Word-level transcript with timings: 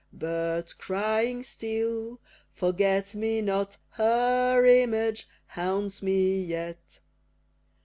But, 0.11 0.79
crying 0.79 1.43
still, 1.43 2.19
"Forget 2.55 3.13
me 3.13 3.39
not," 3.39 3.77
Her 3.97 4.65
image 4.65 5.27
haunts 5.49 6.01
me 6.01 6.41
yet. 6.43 7.01